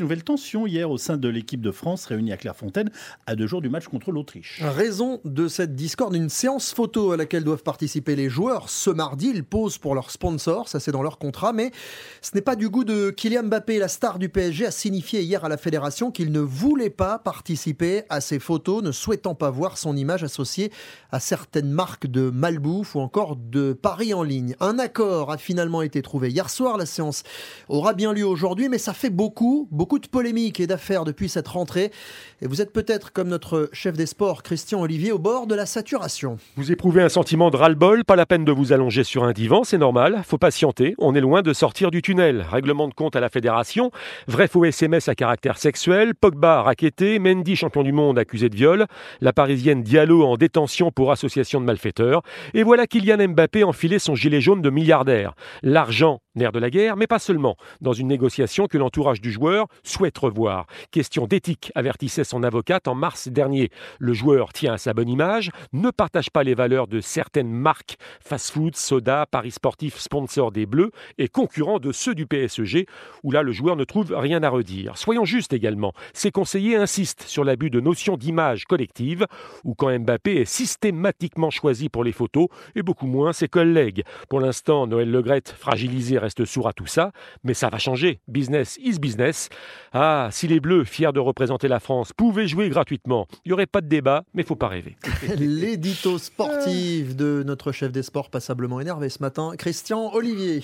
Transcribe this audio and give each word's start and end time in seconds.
Nouvelle 0.00 0.24
tension 0.24 0.66
hier 0.66 0.90
au 0.90 0.96
sein 0.96 1.18
de 1.18 1.28
l'équipe 1.28 1.60
de 1.60 1.70
France 1.70 2.06
réunie 2.06 2.32
à 2.32 2.38
Clairefontaine 2.38 2.90
à 3.26 3.36
deux 3.36 3.46
jours 3.46 3.60
du 3.60 3.68
match 3.68 3.86
contre 3.86 4.12
l'Autriche. 4.12 4.62
Raison 4.62 5.20
de 5.26 5.46
cette 5.46 5.74
discorde, 5.74 6.14
une 6.16 6.30
séance 6.30 6.72
photo 6.72 7.12
à 7.12 7.18
laquelle 7.18 7.44
doivent 7.44 7.62
participer 7.62 8.16
les 8.16 8.30
joueurs. 8.30 8.70
Ce 8.70 8.88
mardi, 8.88 9.30
ils 9.34 9.44
posent 9.44 9.76
pour 9.76 9.94
leur 9.94 10.10
sponsor, 10.10 10.68
ça 10.68 10.80
c'est 10.80 10.90
dans 10.90 11.02
leur 11.02 11.18
contrat, 11.18 11.52
mais 11.52 11.70
ce 12.22 12.30
n'est 12.34 12.40
pas 12.40 12.56
du 12.56 12.70
goût 12.70 12.84
de 12.84 13.10
Kylian 13.10 13.42
Mbappé, 13.44 13.78
la 13.78 13.88
star 13.88 14.18
du 14.18 14.30
PSG, 14.30 14.66
a 14.66 14.70
signifié 14.70 15.20
hier 15.20 15.44
à 15.44 15.50
la 15.50 15.58
fédération 15.58 16.10
qu'il 16.10 16.32
ne 16.32 16.40
voulait 16.40 16.88
pas 16.88 17.18
participer 17.18 18.04
à 18.08 18.22
ces 18.22 18.38
photos, 18.38 18.82
ne 18.82 18.92
souhaitant 18.92 19.34
pas 19.34 19.50
voir 19.50 19.76
son 19.76 19.96
image 19.96 20.24
associée 20.24 20.72
à 21.12 21.20
certaines 21.20 21.70
marques 21.70 22.06
de 22.06 22.30
malbouffe 22.30 22.94
ou 22.94 23.00
encore 23.00 23.36
de 23.36 23.74
paris 23.74 24.14
en 24.14 24.22
ligne. 24.22 24.56
Un 24.60 24.78
accord 24.78 25.30
a 25.30 25.36
finalement 25.36 25.82
été 25.82 26.00
trouvé 26.00 26.30
hier 26.30 26.48
soir, 26.48 26.78
la 26.78 26.86
séance 26.86 27.22
aura 27.68 27.92
bien 27.92 28.14
lieu 28.14 28.26
aujourd'hui, 28.26 28.70
mais 28.70 28.78
ça 28.78 28.94
fait 28.94 29.10
beaucoup, 29.10 29.68
beaucoup 29.70 29.89
beaucoup 29.90 29.98
de 29.98 30.06
polémiques 30.06 30.60
et 30.60 30.68
d'affaires 30.68 31.02
depuis 31.02 31.28
cette 31.28 31.48
rentrée. 31.48 31.90
Et 32.42 32.46
vous 32.46 32.62
êtes 32.62 32.72
peut-être, 32.72 33.12
comme 33.12 33.26
notre 33.26 33.68
chef 33.72 33.96
des 33.96 34.06
sports, 34.06 34.44
Christian 34.44 34.80
Olivier, 34.82 35.10
au 35.10 35.18
bord 35.18 35.48
de 35.48 35.56
la 35.56 35.66
saturation. 35.66 36.36
Vous 36.54 36.70
éprouvez 36.70 37.02
un 37.02 37.08
sentiment 37.08 37.50
de 37.50 37.56
ras-le-bol, 37.56 38.04
pas 38.04 38.14
la 38.14 38.24
peine 38.24 38.44
de 38.44 38.52
vous 38.52 38.72
allonger 38.72 39.02
sur 39.02 39.24
un 39.24 39.32
divan, 39.32 39.64
c'est 39.64 39.78
normal, 39.78 40.22
faut 40.24 40.38
patienter, 40.38 40.94
on 40.98 41.16
est 41.16 41.20
loin 41.20 41.42
de 41.42 41.52
sortir 41.52 41.90
du 41.90 42.02
tunnel. 42.02 42.46
Règlement 42.48 42.86
de 42.86 42.94
compte 42.94 43.16
à 43.16 43.20
la 43.20 43.28
fédération, 43.28 43.90
vrai 44.28 44.46
faux 44.46 44.64
SMS 44.64 45.08
à 45.08 45.16
caractère 45.16 45.58
sexuel, 45.58 46.14
Pogba 46.14 46.62
raquetté, 46.62 47.18
Mendy 47.18 47.56
champion 47.56 47.82
du 47.82 47.90
monde 47.90 48.16
accusé 48.16 48.48
de 48.48 48.54
viol, 48.54 48.86
la 49.20 49.32
parisienne 49.32 49.82
Diallo 49.82 50.24
en 50.24 50.36
détention 50.36 50.92
pour 50.92 51.10
association 51.10 51.60
de 51.60 51.66
malfaiteurs, 51.66 52.22
et 52.54 52.62
voilà 52.62 52.86
Kylian 52.86 53.26
Mbappé 53.30 53.64
enfiler 53.64 53.98
son 53.98 54.14
gilet 54.14 54.40
jaune 54.40 54.62
de 54.62 54.70
milliardaire. 54.70 55.34
L'argent, 55.64 56.20
nerf 56.36 56.52
de 56.52 56.60
la 56.60 56.70
guerre, 56.70 56.96
mais 56.96 57.08
pas 57.08 57.18
seulement, 57.18 57.56
dans 57.80 57.92
une 57.92 58.06
négociation 58.06 58.68
que 58.68 58.78
l'entourage 58.78 59.20
du 59.20 59.32
joueur 59.32 59.66
souhaite 59.82 60.18
revoir. 60.18 60.66
Question 60.90 61.26
d'éthique, 61.26 61.72
avertissait 61.74 62.24
son 62.24 62.42
avocate 62.42 62.88
en 62.88 62.94
mars 62.94 63.28
dernier. 63.28 63.70
Le 63.98 64.12
joueur 64.12 64.52
tient 64.52 64.74
à 64.74 64.78
sa 64.78 64.94
bonne 64.94 65.08
image, 65.08 65.50
ne 65.72 65.90
partage 65.90 66.30
pas 66.30 66.42
les 66.42 66.54
valeurs 66.54 66.86
de 66.86 67.00
certaines 67.00 67.50
marques 67.50 67.96
fast-food, 68.24 68.76
soda, 68.76 69.26
paris 69.30 69.50
sportif, 69.50 69.98
sponsor 69.98 70.52
des 70.52 70.66
Bleus 70.66 70.90
et 71.18 71.28
concurrent 71.28 71.78
de 71.78 71.92
ceux 71.92 72.14
du 72.14 72.26
PSG, 72.26 72.86
où 73.22 73.32
là 73.32 73.42
le 73.42 73.52
joueur 73.52 73.76
ne 73.76 73.84
trouve 73.84 74.14
rien 74.16 74.42
à 74.42 74.48
redire. 74.48 74.96
Soyons 74.96 75.24
justes 75.24 75.52
également, 75.52 75.92
ses 76.12 76.30
conseillers 76.30 76.76
insistent 76.76 77.22
sur 77.22 77.44
l'abus 77.44 77.70
de 77.70 77.80
notions 77.80 78.16
d'image 78.16 78.64
collective, 78.64 79.26
où 79.64 79.74
quand 79.74 79.96
Mbappé 79.98 80.36
est 80.36 80.44
systématiquement 80.44 81.50
choisi 81.50 81.88
pour 81.88 82.04
les 82.04 82.12
photos 82.12 82.48
et 82.74 82.82
beaucoup 82.82 83.06
moins 83.06 83.32
ses 83.32 83.48
collègues. 83.48 84.04
Pour 84.28 84.40
l'instant, 84.40 84.86
Noël 84.86 85.10
Legrette, 85.10 85.54
fragilisé, 85.58 86.18
reste 86.18 86.44
sourd 86.44 86.68
à 86.68 86.72
tout 86.72 86.86
ça, 86.86 87.12
mais 87.44 87.54
ça 87.54 87.68
va 87.68 87.78
changer. 87.78 88.20
Business 88.28 88.78
is 88.82 88.98
business. 88.98 89.48
Ah, 89.92 90.28
si 90.30 90.46
les 90.46 90.60
Bleus, 90.60 90.84
fiers 90.84 91.12
de 91.12 91.20
représenter 91.20 91.66
la 91.68 91.80
France, 91.80 92.12
pouvaient 92.12 92.46
jouer 92.46 92.68
gratuitement, 92.68 93.26
il 93.44 93.48
n'y 93.48 93.52
aurait 93.52 93.66
pas 93.66 93.80
de 93.80 93.88
débat, 93.88 94.24
mais 94.34 94.42
faut 94.42 94.56
pas 94.56 94.68
rêver. 94.68 94.96
L'édito 95.36 96.18
sportif 96.18 97.16
de 97.16 97.42
notre 97.44 97.72
chef 97.72 97.90
des 97.92 98.02
sports 98.02 98.30
passablement 98.30 98.80
énervé 98.80 99.08
ce 99.08 99.20
matin, 99.20 99.52
Christian 99.58 100.12
Olivier. 100.14 100.58